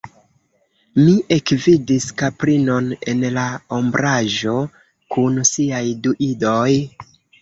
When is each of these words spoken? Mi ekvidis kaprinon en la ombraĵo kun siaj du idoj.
Mi 0.99 1.11
ekvidis 1.35 2.07
kaprinon 2.21 2.87
en 3.13 3.21
la 3.35 3.43
ombraĵo 3.77 4.57
kun 5.17 5.39
siaj 5.51 5.83
du 6.07 6.17
idoj. 6.31 6.69